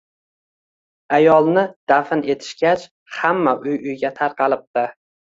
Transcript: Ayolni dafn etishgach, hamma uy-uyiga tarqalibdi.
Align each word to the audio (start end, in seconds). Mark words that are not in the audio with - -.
Ayolni 1.17 1.65
dafn 1.91 2.23
etishgach, 2.35 2.85
hamma 3.17 3.53
uy-uyiga 3.65 4.11
tarqalibdi. 4.21 4.87